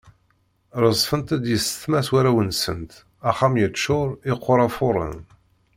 Rezfent-d 0.83 1.43
yessetma 1.51 1.99
s 2.07 2.07
warraw-nsent, 2.13 2.91
axxam 3.29 3.53
yeččur, 3.61 4.09
iqerra 4.31 4.67
fuṛen. 4.77 5.17